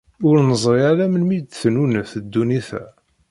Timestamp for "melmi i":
1.11-1.39